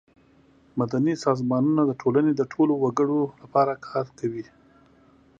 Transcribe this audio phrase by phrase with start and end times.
[0.79, 4.45] مدني سازمانونه د ټولنې د ټولو وګړو لپاره کار کوي.